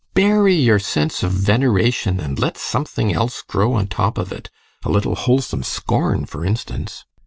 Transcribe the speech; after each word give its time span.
GUSTAV. 0.01 0.13
Bury 0.15 0.55
your 0.55 0.79
sense 0.79 1.21
of 1.21 1.31
veneration 1.31 2.19
and 2.19 2.39
let 2.39 2.57
something 2.57 3.13
else 3.13 3.43
grow 3.43 3.73
on 3.73 3.85
top 3.85 4.17
of 4.17 4.31
it. 4.31 4.49
A 4.83 4.89
little 4.89 5.13
wholesome 5.13 5.61
scorn, 5.61 6.25
for 6.25 6.43
instance. 6.43 7.05